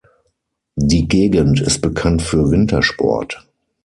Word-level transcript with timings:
Die 0.77 1.07
Gegend 1.07 1.59
ist 1.61 1.79
bekannt 1.81 2.23
für 2.23 2.49
Wintersport. 2.49 3.45